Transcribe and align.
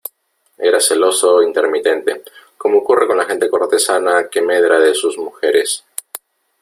era 0.57 0.79
celoso 0.79 1.43
intermitente, 1.43 2.23
como 2.57 2.79
ocurre 2.79 3.05
con 3.05 3.17
la 3.17 3.25
gente 3.25 3.51
cortesana 3.51 4.29
que 4.29 4.41
medra 4.41 4.79
de 4.79 4.95
sus 4.95 5.15
mujeres. 5.19 5.85